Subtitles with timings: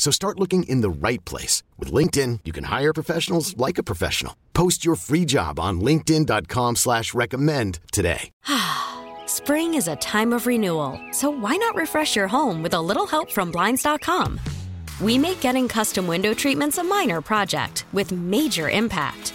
[0.00, 1.62] So start looking in the right place.
[1.78, 4.34] With LinkedIn, you can hire professionals like a professional.
[4.54, 8.30] Post your free job on linkedin.com slash recommend today.
[9.26, 13.06] Spring is a time of renewal, so why not refresh your home with a little
[13.06, 14.40] help from Blinds.com?
[15.02, 19.34] We make getting custom window treatments a minor project with major impact.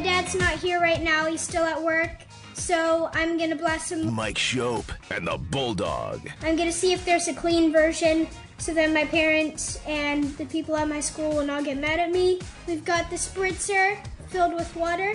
[0.00, 2.10] My dad's not here right now, he's still at work.
[2.54, 4.10] So I'm gonna blast him.
[4.14, 6.26] Mike Schopp and the Bulldog.
[6.40, 8.26] I'm gonna see if there's a clean version
[8.56, 12.10] so that my parents and the people at my school will not get mad at
[12.10, 12.40] me.
[12.66, 13.98] We've got the spritzer
[14.28, 15.12] filled with water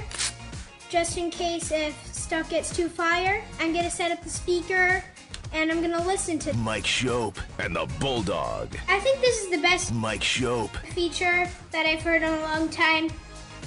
[0.88, 3.44] just in case if stuff gets too fire.
[3.60, 5.04] I'm gonna set up the speaker
[5.52, 8.78] and I'm gonna listen to Mike Schopp and the Bulldog.
[8.88, 10.70] I think this is the best Mike Schopp.
[10.94, 13.10] feature that I've heard in a long time.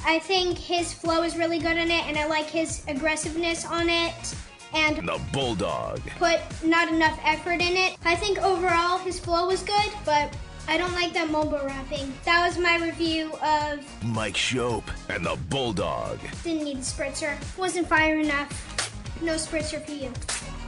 [0.05, 3.89] I think his flow is really good in it and I like his aggressiveness on
[3.89, 4.35] it
[4.75, 6.01] and The Bulldog.
[6.19, 7.97] put not enough effort in it.
[8.05, 10.35] I think overall his flow was good, but
[10.67, 12.13] I don't like that mobile rapping.
[12.25, 16.19] That was my review of Mike Schopp and the Bulldog.
[16.45, 17.37] Didn't Need a Spritzer.
[17.57, 19.23] Wasn't fire enough.
[19.23, 20.11] No spritzer for you.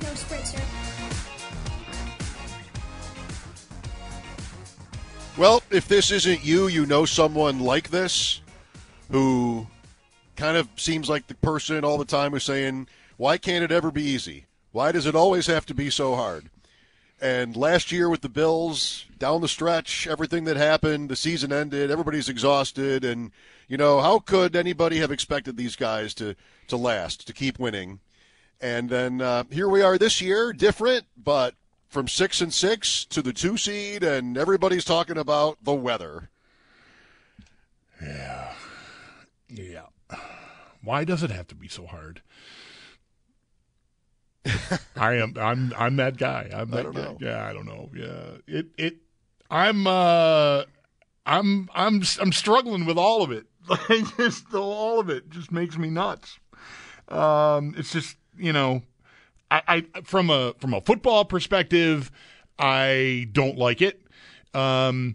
[0.02, 0.60] No spritzer.
[5.38, 8.40] Well, if this isn't you, you know someone like this
[9.10, 9.66] who
[10.36, 13.90] kind of seems like the person all the time who's saying, Why can't it ever
[13.90, 14.46] be easy?
[14.72, 16.48] Why does it always have to be so hard?
[17.20, 21.90] And last year with the Bills, down the stretch, everything that happened, the season ended,
[21.90, 23.30] everybody's exhausted, and
[23.68, 26.34] you know how could anybody have expected these guys to
[26.68, 28.00] to last, to keep winning?
[28.62, 31.54] And then uh, here we are this year, different, but
[31.88, 36.30] from six and six to the two seed, and everybody's talking about the weather.
[38.00, 38.49] Yeah.
[38.49, 38.49] Yeah.
[40.90, 42.20] Why does it have to be so hard?
[44.96, 46.50] I am I'm I'm that guy.
[46.52, 47.02] I'm that don't guy.
[47.02, 47.18] know.
[47.20, 47.90] Yeah, I don't know.
[47.94, 48.38] Yeah.
[48.48, 48.96] It it
[49.48, 50.64] I'm uh
[51.24, 53.46] I'm I'm I'm struggling with all of it.
[53.68, 56.40] Like just all of it just makes me nuts.
[57.06, 58.82] Um it's just, you know,
[59.48, 59.62] I,
[59.94, 62.10] I from a from a football perspective,
[62.58, 64.02] I don't like it.
[64.54, 65.14] Um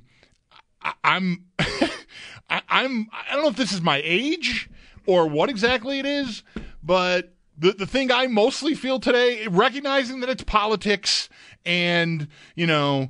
[0.81, 4.69] I, I'm I, I'm I don't know if this is my age
[5.05, 6.43] or what exactly it is,
[6.83, 11.29] but the the thing I mostly feel today, recognizing that it's politics
[11.65, 13.09] and you know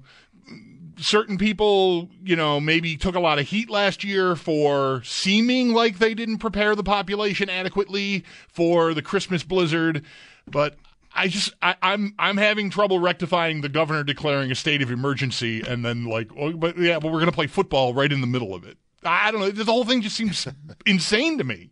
[0.97, 5.99] certain people, you know, maybe took a lot of heat last year for seeming like
[5.99, 10.03] they didn't prepare the population adequately for the Christmas blizzard,
[10.47, 10.75] but
[11.13, 15.61] I just I, I'm I'm having trouble rectifying the governor declaring a state of emergency
[15.65, 18.53] and then like oh, but yeah, but we're gonna play football right in the middle
[18.53, 18.77] of it.
[19.05, 19.51] I don't know.
[19.51, 20.47] The whole thing just seems
[20.85, 21.69] insane to me.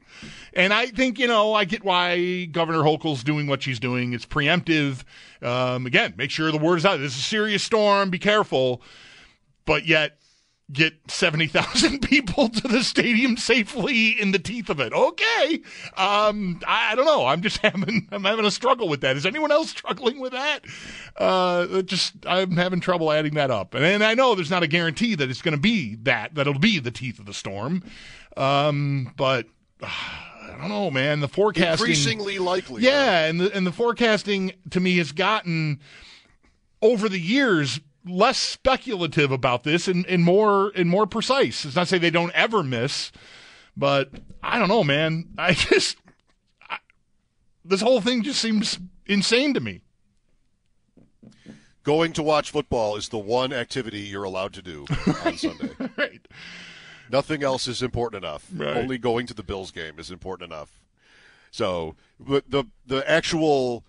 [0.54, 4.14] And I think, you know, I get why Governor Hochul's doing what she's doing.
[4.14, 5.04] It's preemptive.
[5.42, 6.98] Um, again, make sure the word is out.
[6.98, 8.10] This is a serious storm.
[8.10, 8.82] Be careful.
[9.66, 10.18] But yet,
[10.72, 14.94] get 70,000 people to the stadium safely in the teeth of it.
[14.94, 15.62] Okay.
[15.98, 17.26] Um, I, I don't know.
[17.26, 19.18] I'm just having, I'm having a struggle with that.
[19.18, 20.64] Is anyone else struggling with that?
[21.18, 23.74] Uh, just, I'm having trouble adding that up.
[23.74, 26.48] And, and I know there's not a guarantee that it's going to be that, that
[26.48, 27.84] it'll be the teeth of the storm.
[28.38, 29.48] Um, but
[29.82, 29.90] uh,
[30.44, 31.20] I don't know, man.
[31.20, 31.88] The forecasting.
[31.88, 32.84] Increasingly likely.
[32.84, 35.80] Yeah, and the and the forecasting to me has gotten
[36.82, 41.66] over the years less speculative about this and, and more and more precise.
[41.66, 43.12] It's not to say they don't ever miss,
[43.78, 44.10] but
[44.42, 45.30] I don't know, man.
[45.38, 45.98] I just
[46.70, 46.78] I,
[47.64, 49.82] this whole thing just seems insane to me.
[51.84, 54.86] Going to watch football is the one activity you're allowed to do
[55.26, 55.72] on Sunday.
[55.98, 56.26] right.
[57.10, 58.48] Nothing else is important enough.
[58.56, 58.78] Right.
[58.78, 60.80] Only going to the Bills game is important enough.
[61.52, 63.84] So, but the the actual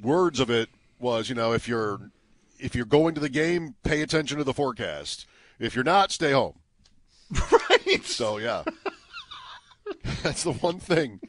[0.00, 2.10] words of it was, you know, if you're
[2.64, 5.26] if you're going to the game, pay attention to the forecast.
[5.58, 6.58] If you're not, stay home.
[7.70, 8.04] Right.
[8.04, 8.64] So yeah.
[10.22, 11.20] That's the one thing.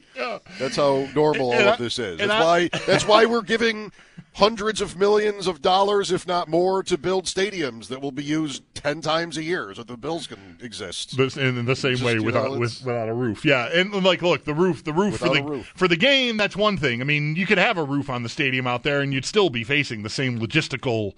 [0.58, 2.18] That's how normal And all I- of this is.
[2.18, 3.92] That's I- why that's why we're giving
[4.34, 8.62] hundreds of millions of dollars, if not more, to build stadiums that will be used
[8.74, 11.16] ten times a year so the Bills can exist.
[11.16, 13.44] This- in the same Just, way without know, with, without a roof.
[13.44, 15.72] Yeah, and like, look, the roof, the roof for the roof.
[15.74, 16.36] for the game.
[16.36, 17.00] That's one thing.
[17.00, 19.50] I mean, you could have a roof on the stadium out there, and you'd still
[19.50, 21.12] be facing the same logistical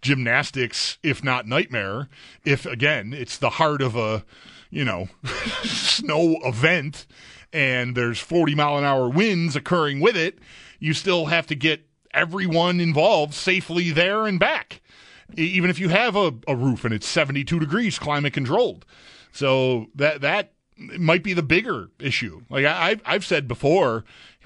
[0.00, 2.08] gymnastics, if not nightmare.
[2.44, 4.24] If again, it's the heart of a
[4.72, 5.08] you know
[5.62, 7.06] snow event,
[7.52, 10.40] and there's 40 mile an hour winds occurring with it,
[10.80, 14.82] you still have to get everyone involved safely there and back
[15.36, 18.84] even if you have a, a roof and it's 72 degrees climate controlled.
[19.32, 22.42] So that that might be the bigger issue.
[22.50, 24.04] Like I, I've I've said before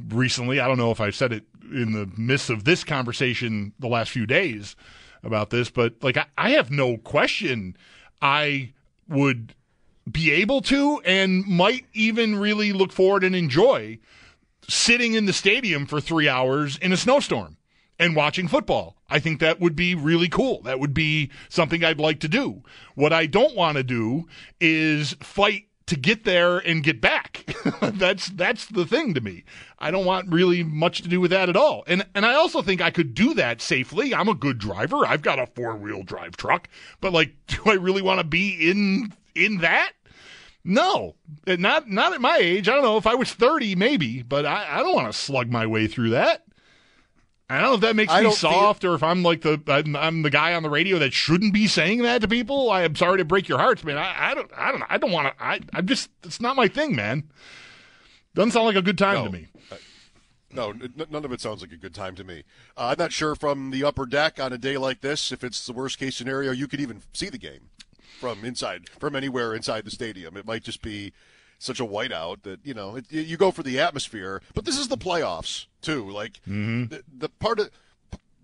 [0.08, 3.88] recently, I don't know if I said it in the midst of this conversation the
[3.88, 4.76] last few days
[5.22, 7.76] about this, but like I, I have no question
[8.22, 8.72] I
[9.08, 9.54] would
[10.10, 13.98] be able to and might even really look forward and enjoy
[14.68, 17.56] sitting in the stadium for three hours in a snowstorm
[17.98, 18.96] and watching football.
[19.08, 20.62] I think that would be really cool.
[20.62, 22.62] That would be something I'd like to do.
[22.94, 24.26] What I don't want to do
[24.60, 27.44] is fight to get there and get back.
[27.80, 29.44] that's that's the thing to me.
[29.78, 31.84] I don't want really much to do with that at all.
[31.86, 34.12] And and I also think I could do that safely.
[34.12, 35.06] I'm a good driver.
[35.06, 36.68] I've got a four-wheel drive truck.
[37.00, 39.92] But like do I really want to be in in that?
[40.68, 41.14] No,
[41.46, 42.68] not not at my age.
[42.68, 45.48] I don't know if I was thirty, maybe, but I, I don't want to slug
[45.50, 46.42] my way through that.
[47.48, 49.62] I don't know if that makes I me feel- soft or if I'm like the
[49.68, 52.68] I'm, I'm the guy on the radio that shouldn't be saying that to people.
[52.72, 53.96] I am sorry to break your hearts, man.
[53.96, 55.44] I, I don't I don't I don't want to.
[55.44, 57.30] I I'm just it's not my thing, man.
[58.34, 59.24] Doesn't sound like a good time No.
[59.26, 59.46] to me.
[60.52, 62.42] No, n- none of it sounds like a good time to me.
[62.76, 65.64] Uh, I'm not sure from the upper deck on a day like this if it's
[65.66, 67.68] the worst case scenario you could even see the game
[68.20, 70.36] from inside, from anywhere inside the stadium.
[70.36, 71.12] It might just be
[71.58, 74.42] such a whiteout that you know it, you go for the atmosphere.
[74.54, 76.08] But this is the playoffs too.
[76.10, 76.86] Like mm-hmm.
[76.86, 77.70] the, the part of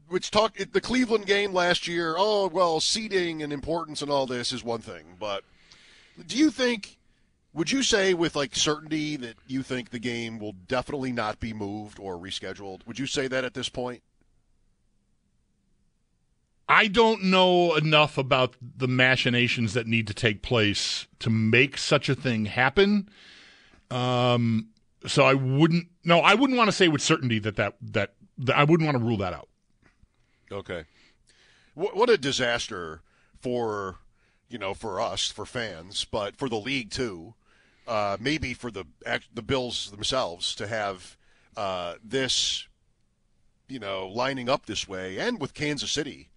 [0.08, 2.14] which talk the Cleveland game last year.
[2.16, 5.44] Oh well, seeding and importance and all this is one thing, but
[6.26, 6.98] do you think?
[7.54, 11.52] Would you say with like certainty that you think the game will definitely not be
[11.52, 12.86] moved or rescheduled?
[12.86, 14.02] Would you say that at this point?
[16.68, 22.08] I don't know enough about the machinations that need to take place to make such
[22.08, 23.08] a thing happen.
[23.90, 24.68] Um,
[25.06, 25.88] so I wouldn't.
[26.04, 28.98] No, I wouldn't want to say with certainty that that that, that I wouldn't want
[28.98, 29.48] to rule that out.
[30.50, 30.84] Okay.
[31.74, 33.02] What, what a disaster
[33.40, 33.98] for
[34.48, 37.34] you know for us for fans, but for the league too.
[37.86, 38.84] Uh, maybe for the
[39.34, 41.16] the Bills themselves to have
[41.56, 42.68] uh, this,
[43.68, 46.30] you know, lining up this way, and with Kansas City,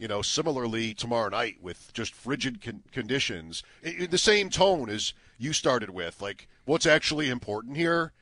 [0.00, 4.88] you know, similarly tomorrow night with just frigid con- conditions, I- I- the same tone
[4.88, 6.22] as you started with.
[6.22, 8.12] Like, what's actually important here?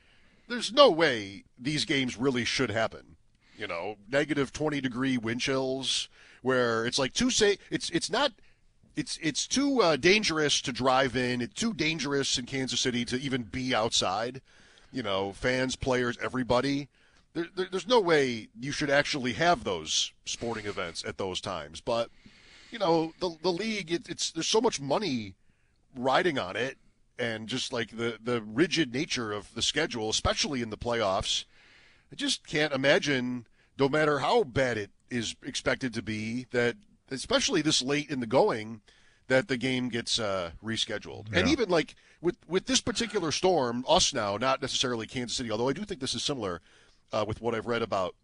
[0.48, 3.14] There's no way these games really should happen.
[3.56, 6.08] You know, negative 20 degree wind chills,
[6.42, 8.32] where it's like too say it's it's not
[8.96, 11.40] it's it's too uh, dangerous to drive in.
[11.40, 14.40] It's too dangerous in Kansas City to even be outside.
[14.90, 16.88] You know, fans, players, everybody.
[17.38, 21.80] There, there, there's no way you should actually have those sporting events at those times.
[21.80, 22.11] But
[22.73, 25.35] you know, the the league, it, it's there's so much money
[25.97, 26.78] riding on it,
[27.16, 31.45] and just like the the rigid nature of the schedule, especially in the playoffs.
[32.11, 33.47] I just can't imagine,
[33.78, 36.75] no matter how bad it is expected to be, that
[37.09, 38.80] especially this late in the going,
[39.28, 41.26] that the game gets uh, rescheduled.
[41.33, 45.68] And even like with with this particular storm, us now, not necessarily Kansas City, although
[45.68, 46.61] I do think this is similar
[47.12, 48.14] uh, with what I've read about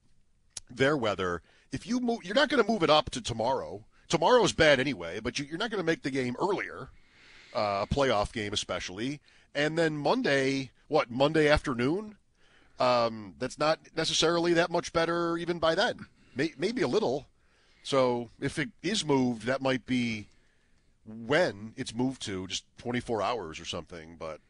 [0.71, 1.43] their weather.
[1.73, 3.85] If you move, you're not going to move it up to tomorrow.
[4.09, 6.89] Tomorrow's bad anyway, but you, you're not going to make the game earlier,
[7.55, 9.21] uh, a playoff game especially.
[9.55, 12.17] And then Monday, what Monday afternoon?
[12.79, 16.07] um, that's not necessarily that much better even by then.
[16.35, 17.27] May, maybe a little.
[17.83, 20.27] So if it is moved, that might be
[21.07, 24.17] when it's moved to, just 24 hours or something.
[24.19, 24.41] But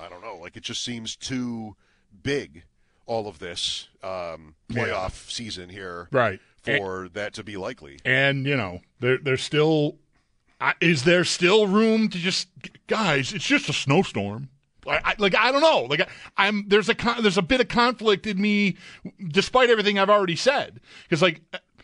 [0.00, 0.36] I don't know.
[0.40, 1.76] Like it just seems too
[2.22, 2.64] big,
[3.12, 6.40] all of this um, playoff season here, Right.
[6.62, 7.98] for that to be likely.
[8.04, 9.98] And you know, there there's still
[10.60, 12.48] I- is there still room to just
[12.86, 13.32] guys?
[13.34, 14.48] It's just a snowstorm.
[14.86, 15.82] I, I, like I don't know.
[15.82, 16.08] Like I,
[16.48, 18.76] I'm there's a con, there's a bit of conflict in me,
[19.28, 20.80] despite everything I've already said.
[21.04, 21.42] Because like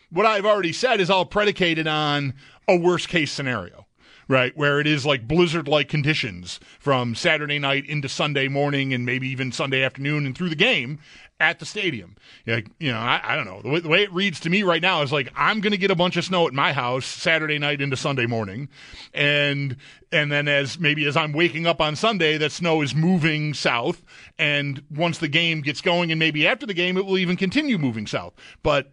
[0.09, 2.33] what I've already said is all predicated on
[2.67, 3.85] a worst case scenario,
[4.29, 4.55] right?
[4.55, 9.27] Where it is like blizzard like conditions from Saturday night into Sunday morning and maybe
[9.27, 10.99] even Sunday afternoon and through the game
[11.39, 12.15] at the stadium.
[12.45, 13.61] Like, you know, I, I don't know.
[13.61, 15.77] The way, the way, it reads to me right now is like I'm going to
[15.77, 18.69] get a bunch of snow at my house Saturday night into Sunday morning,
[19.13, 19.77] and
[20.11, 24.03] and then as maybe as I'm waking up on Sunday, that snow is moving south,
[24.37, 27.79] and once the game gets going, and maybe after the game, it will even continue
[27.79, 28.33] moving south.
[28.61, 28.91] But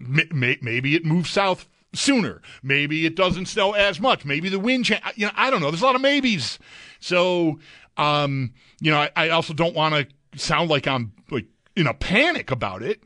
[0.00, 2.40] maybe it moves south sooner.
[2.62, 4.24] Maybe it doesn't snow as much.
[4.24, 5.70] Maybe the wind, cha- you know, I don't know.
[5.70, 6.58] There's a lot of maybes.
[7.00, 7.58] So,
[7.96, 11.46] um, you know, I, I also don't want to sound like I'm like
[11.76, 13.02] in a panic about it.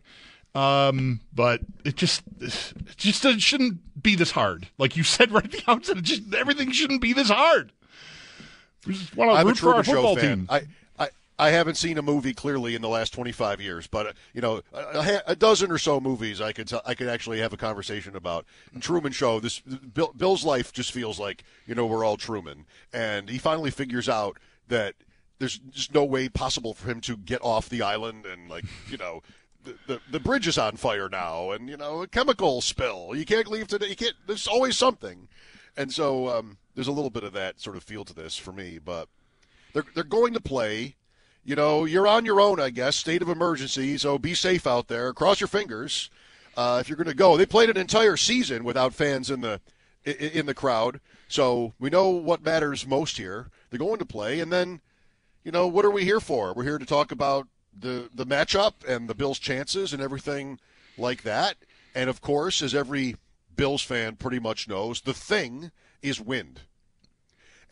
[0.54, 4.68] Um, but it just it just it shouldn't be this hard.
[4.78, 7.72] Like you said right at the outset, it just everything shouldn't be this hard.
[8.86, 10.38] We just want to I'm root a for our football fan.
[10.38, 10.46] team.
[10.48, 10.62] I,
[11.38, 14.62] I, haven't seen a movie clearly in the last 25 years, but uh, you know,
[14.72, 17.56] a, a, a dozen or so movies I could t- I could actually have a
[17.56, 18.46] conversation about.
[18.80, 19.40] Truman Show.
[19.40, 23.70] This Bill, Bill's life just feels like you know we're all Truman, and he finally
[23.70, 24.38] figures out
[24.68, 24.94] that
[25.38, 28.96] there's just no way possible for him to get off the island and like you
[28.96, 29.22] know
[29.64, 33.24] the, the, the bridge is on fire now and you know a chemical spill you
[33.24, 35.28] can't leave today you can't there's always something
[35.76, 38.52] and so um, there's a little bit of that sort of feel to this for
[38.52, 39.08] me but
[39.72, 40.96] they're they're going to play
[41.46, 44.88] you know you're on your own I guess state of emergency so be safe out
[44.88, 46.10] there cross your fingers
[46.56, 49.60] uh, if you're going to go they played an entire season without fans in the
[50.04, 54.52] in the crowd so we know what matters most here they're going to play and
[54.52, 54.80] then
[55.46, 56.52] you know, what are we here for?
[56.52, 60.58] We're here to talk about the the matchup and the Bills' chances and everything
[60.98, 61.56] like that.
[61.94, 63.14] And of course, as every
[63.54, 65.70] Bills fan pretty much knows, the thing
[66.02, 66.62] is wind.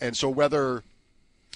[0.00, 0.85] And so whether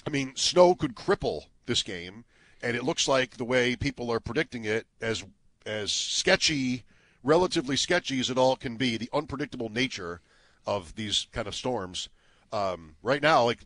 [0.05, 2.25] I mean, snow could cripple this game,
[2.61, 5.23] and it looks like the way people are predicting it as
[5.65, 6.83] as sketchy,
[7.23, 10.19] relatively sketchy as it all can be, the unpredictable nature
[10.65, 12.09] of these kind of storms.
[12.51, 13.59] Um, right now, like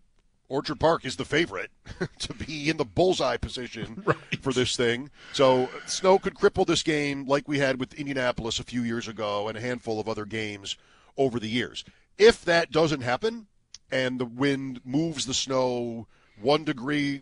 [0.49, 1.71] Orchard Park is the favorite
[2.19, 4.17] to be in the bullseye position right.
[4.41, 5.09] for this thing.
[5.31, 9.47] So snow could cripple this game like we had with Indianapolis a few years ago
[9.47, 10.77] and a handful of other games
[11.17, 11.83] over the years.
[12.17, 13.47] If that doesn't happen
[13.91, 16.07] and the wind moves the snow
[16.41, 17.21] one degree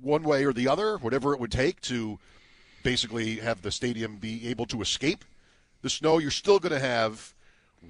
[0.00, 2.18] one way or the other, whatever it would take to
[2.82, 5.24] basically have the stadium be able to escape
[5.82, 7.34] the snow, you're still going to have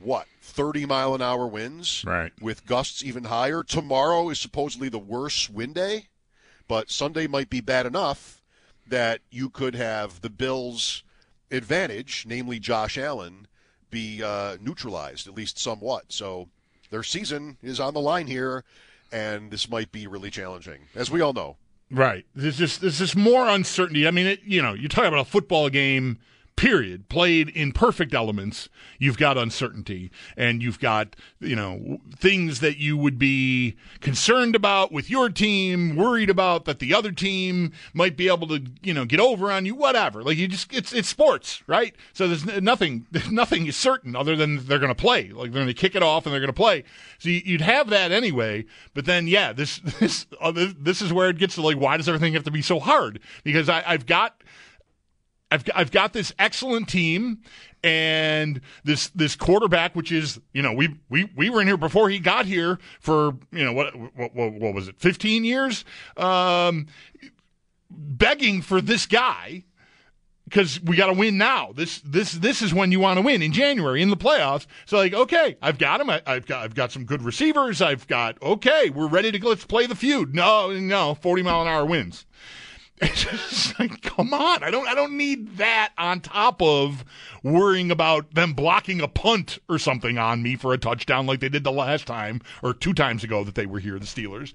[0.03, 2.33] what 30 mile an hour winds right.
[2.41, 3.63] with gusts even higher.
[3.63, 6.09] Tomorrow is supposedly the worst wind day
[6.69, 8.41] but sunday might be bad enough
[8.87, 11.03] that you could have the bills
[11.51, 13.47] advantage namely josh allen
[13.93, 16.07] be uh, neutralized at least somewhat.
[16.09, 16.49] So
[16.91, 18.65] their season is on the line here
[19.13, 21.57] and this might be really challenging as we all know.
[21.91, 22.25] Right.
[22.35, 24.07] There's just there's just more uncertainty.
[24.09, 26.19] I mean it, you know you're talking about a football game
[26.57, 28.69] period played in perfect elements
[28.99, 34.93] you've got uncertainty and you've got you know things that you would be concerned about
[34.93, 39.05] with your team worried about that the other team might be able to you know
[39.05, 40.23] get over on you whatever.
[40.23, 41.95] Like you just it's it's sports right?
[42.13, 45.29] So there's nothing nothing is certain other than they're going to play.
[45.29, 46.85] Like they're going to kick it off and they're going to play.
[47.19, 51.39] So you'd have that anyway but then yeah this this uh, this is where it
[51.39, 53.21] gets to like why does everything have to be so hard?
[53.45, 54.43] Because I, I've got
[55.53, 57.43] I've I've got this excellent team
[57.85, 62.09] and this this quarterback, which is you know we we we were in here before
[62.09, 65.85] he got here for you know what what, what, what was it fifteen years,
[66.17, 66.87] um,
[67.91, 69.65] begging for this guy
[70.45, 71.73] because we got to win now.
[71.75, 74.67] This this this is when you want to win in January in the playoffs.
[74.87, 76.09] So like, okay, I've got him.
[76.09, 77.83] I, have got I've got some good receivers.
[77.83, 79.51] I've got okay, we're ready to go.
[79.51, 80.35] Let's play the feud.
[80.35, 82.25] No, no, forty mile an hour wins.
[83.03, 84.63] It's just like, come on.
[84.63, 87.05] I don't I don't need that on top of
[87.43, 91.49] worrying about them blocking a punt or something on me for a touchdown like they
[91.49, 94.53] did the last time or two times ago that they were here, the Steelers.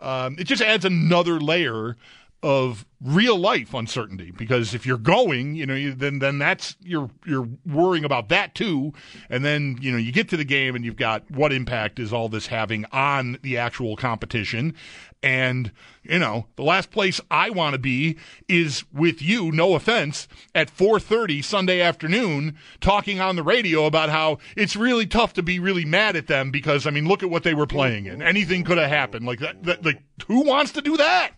[0.00, 1.96] Um, it just adds another layer
[2.44, 7.48] of real life uncertainty because if you're going, you know, then then that's you're you're
[7.64, 8.92] worrying about that too,
[9.30, 12.12] and then you know you get to the game and you've got what impact is
[12.12, 14.74] all this having on the actual competition,
[15.22, 15.72] and
[16.02, 19.50] you know the last place I want to be is with you.
[19.50, 25.32] No offense, at 4:30 Sunday afternoon, talking on the radio about how it's really tough
[25.32, 28.04] to be really mad at them because I mean look at what they were playing
[28.04, 28.20] in.
[28.20, 29.24] Anything could have happened.
[29.24, 31.32] Like that, that like who wants to do that?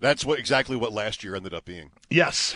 [0.00, 1.90] That's what exactly what last year ended up being.
[2.10, 2.54] Yes.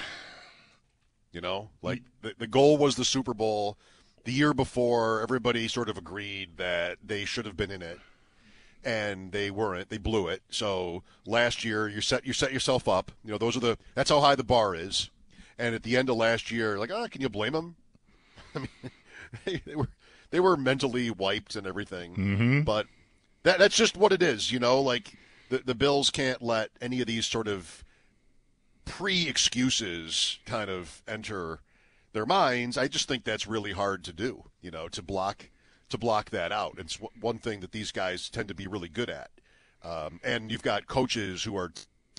[1.32, 3.78] You know, like the, the goal was the Super Bowl.
[4.24, 7.98] The year before, everybody sort of agreed that they should have been in it,
[8.84, 9.88] and they weren't.
[9.88, 10.42] They blew it.
[10.50, 13.10] So last year, you set you set yourself up.
[13.24, 15.10] You know, those are the that's how high the bar is.
[15.58, 17.76] And at the end of last year, like, ah, oh, can you blame them?
[18.54, 18.68] I mean,
[19.44, 19.88] they, they were
[20.30, 22.14] they were mentally wiped and everything.
[22.14, 22.60] Mm-hmm.
[22.62, 22.86] But
[23.42, 24.80] that that's just what it is, you know.
[24.80, 25.14] Like
[25.52, 27.84] the the Bills can't let any of these sort of
[28.86, 31.60] pre excuses kind of enter
[32.14, 32.78] their minds.
[32.78, 35.50] I just think that's really hard to do, you know, to block
[35.90, 36.76] to block that out.
[36.78, 39.30] It's one thing that these guys tend to be really good at.
[39.84, 41.70] Um, and you've got coaches who are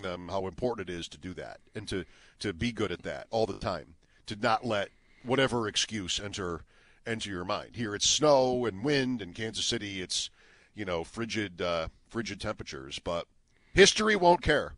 [0.03, 2.05] them how important it is to do that and to
[2.39, 3.95] to be good at that all the time.
[4.27, 4.89] To not let
[5.23, 6.61] whatever excuse enter
[7.07, 7.77] enter your mind.
[7.77, 10.03] Here it's snow and wind in Kansas City.
[10.03, 10.29] It's
[10.75, 13.25] you know frigid uh, frigid temperatures, but
[13.73, 14.73] history won't care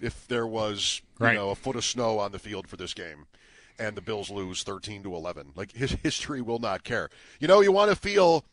[0.00, 1.34] if there was you Right.
[1.34, 3.26] know a foot of snow on the field for this game
[3.78, 5.52] and the Bills lose 13 to 11.
[5.54, 7.10] Like his history will not care.
[7.40, 8.44] You know, you want to feel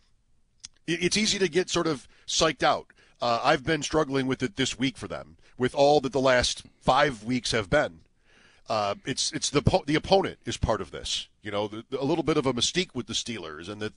[0.86, 2.88] it's easy to get sort of psyched out.
[3.22, 6.64] Uh, I've been struggling with it this week for them, with all that the last
[6.82, 8.02] five weeks have been.
[8.68, 11.30] Uh, it's it's the po- the opponent is part of this.
[11.42, 13.94] You know, the, the- a little bit of a mystique with the Steelers, and that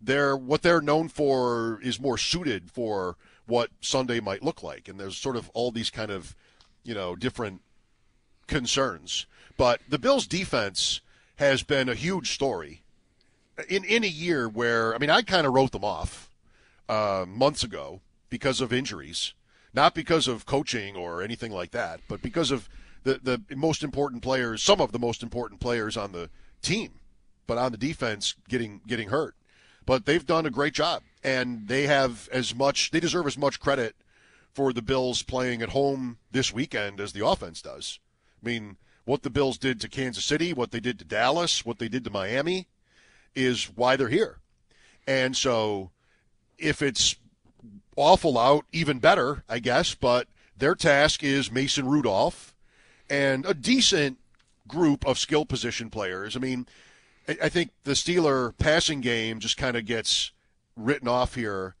[0.00, 4.88] they're what they're known for is more suited for what Sunday might look like.
[4.88, 6.34] And there's sort of all these kind of
[6.84, 7.62] you know different
[8.46, 9.26] concerns.
[9.56, 11.00] But the Bills' defense
[11.36, 12.82] has been a huge story
[13.68, 16.30] in in a year where I mean I kind of wrote them off
[16.88, 18.00] uh, months ago
[18.30, 19.34] because of injuries,
[19.74, 22.68] not because of coaching or anything like that, but because of
[23.04, 26.30] the the most important players, some of the most important players on the
[26.62, 27.00] team,
[27.46, 29.34] but on the defense getting getting hurt.
[29.88, 33.58] But they've done a great job, and they have as much they deserve as much
[33.58, 33.96] credit
[34.52, 37.98] for the Bills playing at home this weekend as the offense does.
[38.42, 38.76] I mean,
[39.06, 42.04] what the Bills did to Kansas City, what they did to Dallas, what they did
[42.04, 42.68] to Miami
[43.34, 44.40] is why they're here.
[45.06, 45.90] And so
[46.58, 47.16] if it's
[47.96, 52.54] awful out, even better, I guess, but their task is Mason Rudolph
[53.08, 54.18] and a decent
[54.66, 56.36] group of skill position players.
[56.36, 56.66] I mean,
[57.28, 60.32] I I think the Steeler passing game just kind of gets
[60.76, 61.74] written off here,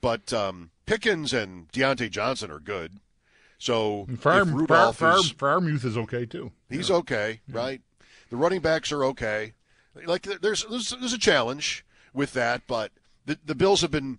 [0.00, 3.00] but um, Pickens and Diontae Johnson are good.
[3.58, 6.52] So Farm, if Rudolph Farm, is, Freiermuth is okay too.
[6.68, 7.80] He's okay, right?
[8.30, 9.52] The running backs are okay.
[10.06, 12.92] Like there's there's, there's a challenge with that, but
[13.26, 14.18] the the Bills have been,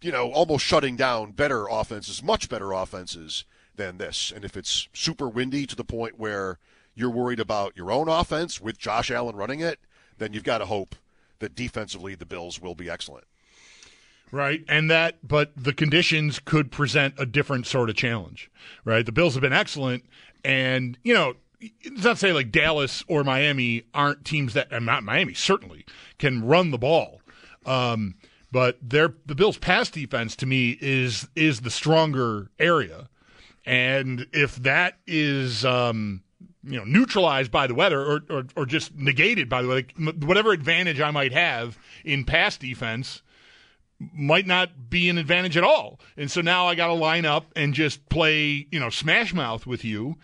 [0.00, 3.44] you know, almost shutting down better offenses, much better offenses
[3.76, 4.32] than this.
[4.34, 6.58] And if it's super windy to the point where
[6.94, 9.80] you're worried about your own offense with Josh Allen running it,
[10.18, 10.94] then you've got to hope
[11.38, 13.24] that defensively the Bills will be excellent.
[14.30, 14.64] Right.
[14.66, 18.50] And that, but the conditions could present a different sort of challenge,
[18.84, 19.04] right?
[19.04, 20.04] The Bills have been excellent.
[20.42, 24.86] And, you know, it's not to say like Dallas or Miami aren't teams that, and
[24.86, 25.84] not Miami, certainly
[26.18, 27.20] can run the ball.
[27.66, 28.14] Um,
[28.50, 33.08] but their, the Bills' pass defense to me is, is the stronger area.
[33.66, 36.22] And if that is, um,
[36.64, 39.86] you know, neutralized by the weather or, or, or just negated by the weather,
[40.26, 43.22] whatever advantage I might have in pass defense,
[44.14, 46.00] might not be an advantage at all.
[46.16, 49.66] And so now I got to line up and just play, you know, smash mouth
[49.66, 50.16] with you.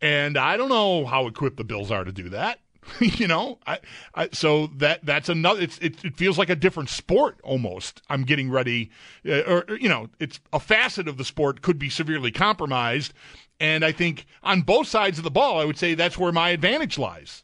[0.00, 2.60] And I don't know how equipped the Bills are to do that.
[3.00, 3.78] you know, I,
[4.14, 5.62] I, so that that's another.
[5.62, 8.02] It, it feels like a different sport almost.
[8.08, 8.90] I'm getting ready,
[9.28, 13.12] uh, or, you know, it's a facet of the sport could be severely compromised.
[13.58, 16.50] And I think on both sides of the ball, I would say that's where my
[16.50, 17.42] advantage lies.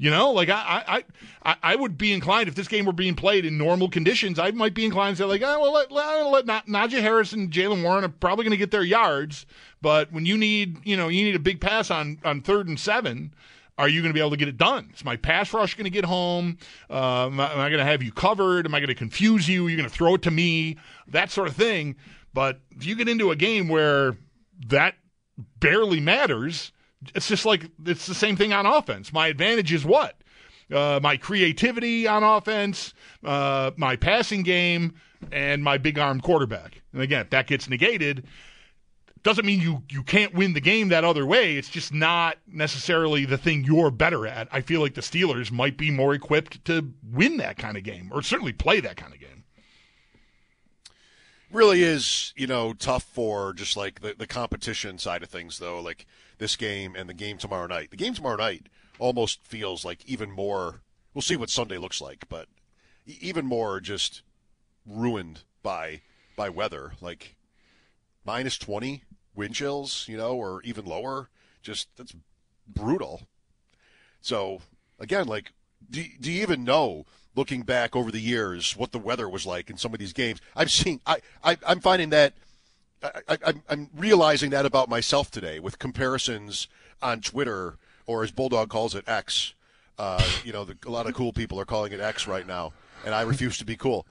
[0.00, 1.04] You know, like I,
[1.42, 4.50] I, I, would be inclined if this game were being played in normal conditions, I
[4.50, 7.82] might be inclined to say like, oh, well, let, let, let Najee Harris and Jaylen
[7.82, 9.44] Warren are probably going to get their yards,
[9.82, 12.80] but when you need, you know, you need a big pass on on third and
[12.80, 13.34] seven.
[13.76, 14.90] Are you going to be able to get it done?
[14.94, 16.58] Is my pass rush going to get home?
[16.90, 18.66] Uh, am I, am I going to have you covered?
[18.66, 19.68] Am I going to confuse you?
[19.68, 20.76] You're going to throw it to me?
[21.08, 21.96] That sort of thing.
[22.34, 24.16] But if you get into a game where
[24.68, 24.94] that
[25.58, 26.72] barely matters,
[27.14, 29.12] it's just like it's the same thing on offense.
[29.12, 30.16] My advantage is what?
[30.72, 32.94] Uh, my creativity on offense,
[33.24, 34.94] uh, my passing game,
[35.32, 36.82] and my big arm quarterback.
[36.92, 38.24] And again, if that gets negated,
[39.22, 41.56] doesn't mean you you can't win the game that other way.
[41.56, 44.48] It's just not necessarily the thing you're better at.
[44.50, 48.10] I feel like the Steelers might be more equipped to win that kind of game,
[48.12, 49.39] or certainly play that kind of game.
[51.52, 55.80] Really is you know tough for just like the, the competition side of things though
[55.80, 56.06] like
[56.38, 57.90] this game and the game tomorrow night.
[57.90, 60.82] The game tomorrow night almost feels like even more
[61.14, 62.48] we'll see what sunday looks like but
[63.06, 64.22] even more just
[64.86, 66.00] ruined by
[66.36, 66.92] by weather.
[67.00, 67.36] Like
[68.24, 71.30] minus 20 wind chills you know or even lower
[71.62, 72.14] just that's
[72.66, 73.22] brutal.
[74.20, 74.60] So
[74.98, 75.52] again, like,
[75.90, 79.70] do, do you even know, looking back over the years, what the weather was like
[79.70, 80.40] in some of these games?
[80.56, 82.34] I've seen, I, I I'm finding that,
[83.02, 86.68] I, I, I'm- I'm realizing that about myself today with comparisons
[87.02, 89.54] on Twitter or as Bulldog calls it X,
[89.98, 92.72] Uh, you know, the, a lot of cool people are calling it X right now,
[93.04, 94.06] and I refuse to be cool.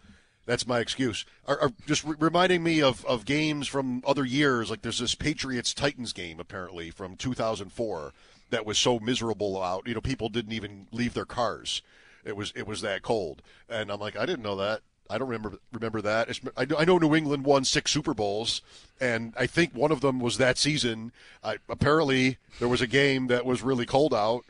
[0.45, 1.25] That's my excuse.
[1.47, 4.69] Are, are just re- reminding me of, of games from other years.
[4.69, 8.13] Like there's this Patriots Titans game apparently from 2004
[8.49, 9.87] that was so miserable out.
[9.87, 11.81] You know, people didn't even leave their cars.
[12.25, 14.81] It was it was that cold, and I'm like, I didn't know that.
[15.09, 16.29] I don't remember remember that.
[16.29, 18.61] It's, I, know, I know New England won six Super Bowls,
[19.01, 21.11] and I think one of them was that season.
[21.43, 24.45] I, apparently, there was a game that was really cold out,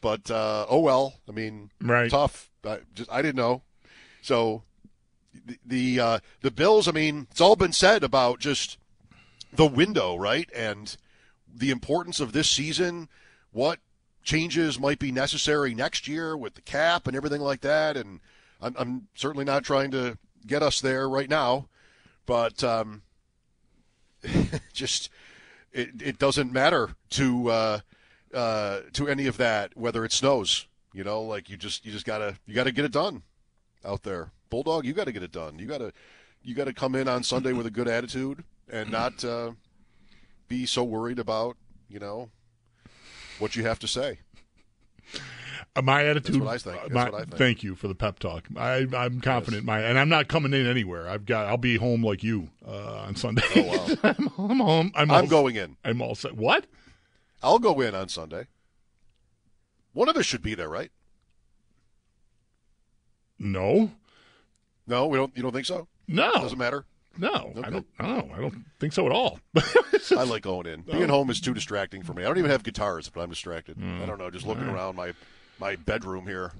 [0.00, 1.14] but uh, oh well.
[1.28, 2.10] I mean, Right.
[2.10, 2.50] tough.
[2.64, 3.62] I just I didn't know.
[4.22, 4.62] So
[5.44, 6.86] the the, uh, the Bills.
[6.86, 8.78] I mean, it's all been said about just
[9.52, 10.96] the window, right, and
[11.52, 13.08] the importance of this season.
[13.50, 13.78] What
[14.24, 18.20] changes might be necessary next year with the cap and everything like that, and
[18.60, 21.68] I'm, I'm certainly not trying to get us there right now,
[22.26, 23.02] but um,
[24.72, 25.10] just
[25.72, 27.80] it, it doesn't matter to uh,
[28.32, 30.66] uh, to any of that whether it snows.
[30.92, 33.22] You know, like you just you just gotta you gotta get it done
[33.84, 34.30] out there.
[34.50, 35.58] Bulldog, you got to get it done.
[35.58, 35.92] You got to
[36.42, 39.52] you got to come in on Sunday with a good attitude and not uh,
[40.48, 41.56] be so worried about
[41.88, 42.30] you know
[43.38, 44.18] what you have to say.
[45.76, 46.40] Uh, my attitude.
[46.40, 46.80] what I think.
[46.82, 47.36] That's my- what I think.
[47.36, 48.46] Thank you for the pep talk.
[48.56, 49.64] I, I'm confident.
[49.64, 51.08] My and I'm not coming in anywhere.
[51.08, 51.46] I've got.
[51.46, 53.42] I'll be home like you uh, on Sunday.
[53.56, 53.86] Oh, wow.
[54.04, 54.92] I'm, I'm home.
[54.94, 55.76] I'm, I'm all, going in.
[55.84, 56.36] I'm all set.
[56.36, 56.66] What?
[57.42, 58.46] I'll go in on Sunday.
[59.92, 60.90] One of us should be there, right?
[63.38, 63.90] No.
[64.86, 65.36] No, we don't.
[65.36, 65.88] You don't think so?
[66.06, 66.32] No.
[66.34, 66.84] Doesn't matter.
[67.18, 67.52] No.
[67.56, 67.62] Okay.
[67.66, 67.86] I don't.
[68.00, 68.30] No.
[68.34, 69.38] I don't think so at all.
[70.16, 70.82] I like going in.
[70.82, 72.22] Being home is too distracting for me.
[72.24, 73.76] I don't even have guitars, but I'm distracted.
[74.02, 74.30] I don't know.
[74.30, 75.12] Just looking around my
[75.60, 76.52] my bedroom here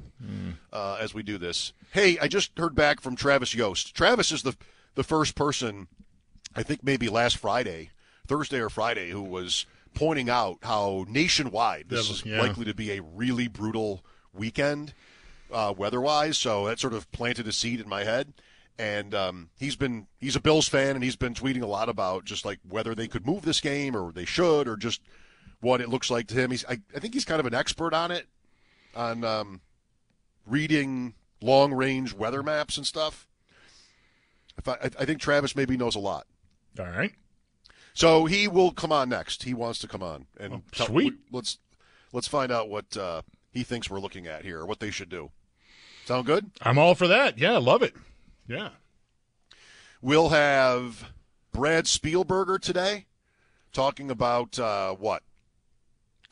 [0.72, 1.72] uh, as we do this.
[1.92, 3.94] Hey, I just heard back from Travis Yost.
[3.94, 4.56] Travis is the
[4.94, 5.88] the first person,
[6.54, 7.90] I think maybe last Friday,
[8.28, 12.40] Thursday or Friday, who was pointing out how nationwide this is Yeah.
[12.40, 14.94] likely to be a really brutal weekend
[15.52, 16.38] uh, weather-wise.
[16.38, 18.32] So that sort of planted a seed in my head.
[18.78, 22.24] And um, he's been he's a Bills fan, and he's been tweeting a lot about
[22.24, 25.00] just like whether they could move this game or they should, or just
[25.60, 26.50] what it looks like to him.
[26.50, 28.26] He's I, I think he's kind of an expert on it,
[28.96, 29.60] on um,
[30.46, 33.28] reading long-range weather maps and stuff.
[34.58, 36.26] If I, I think Travis maybe knows a lot.
[36.78, 37.12] all right.
[37.92, 39.44] So he will come on next.
[39.44, 41.14] He wants to come on and Oh, tell- sweet.
[41.30, 41.58] let's
[42.12, 45.08] let's find out what uh, he thinks we're looking at here, or what they should
[45.08, 45.30] do.
[46.06, 46.50] Sound good?
[46.60, 47.38] I'm all for that.
[47.38, 47.56] Yeah.
[47.58, 47.94] Love it.
[48.46, 48.70] Yeah.
[50.02, 51.12] We'll have
[51.52, 53.06] Brad Spielberger today
[53.72, 55.22] talking about uh, what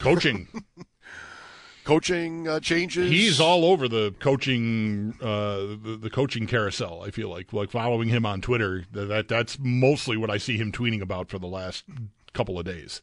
[0.02, 0.48] Coaching.
[1.84, 3.10] coaching uh, changes.
[3.10, 7.02] He's all over the coaching, uh, the, the coaching carousel.
[7.02, 8.84] I feel like, like following him on Twitter.
[8.92, 11.84] That, that that's mostly what I see him tweeting about for the last
[12.32, 13.00] couple of days.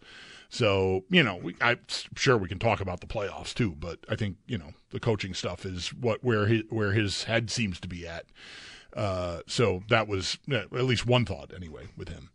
[0.49, 1.79] So you know, we, I'm
[2.15, 5.33] sure we can talk about the playoffs too, but I think you know the coaching
[5.33, 8.25] stuff is what where his where his head seems to be at.
[8.95, 12.29] Uh, so that was at least one thought anyway with him.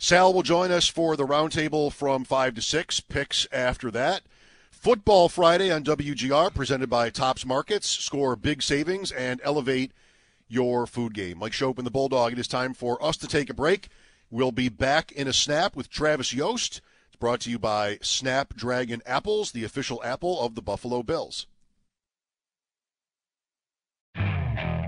[0.00, 3.00] Sal will join us for the roundtable from 5 to 6.
[3.00, 4.22] Picks after that.
[4.70, 7.88] Football Friday on WGR, presented by Tops Markets.
[7.88, 9.90] Score big savings and elevate
[10.46, 11.38] your food game.
[11.38, 13.88] Mike Schopp and the Bulldog, it is time for us to take a break.
[14.30, 16.80] We'll be back in a snap with Travis Yost.
[17.08, 21.46] It's brought to you by Snapdragon Apples, the official apple of the Buffalo Bills.